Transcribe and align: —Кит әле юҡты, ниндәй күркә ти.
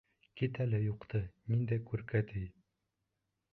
—Кит 0.39 0.55
әле 0.63 0.79
юҡты, 0.85 1.21
ниндәй 1.53 1.83
күркә 1.91 2.25
ти. 2.35 2.45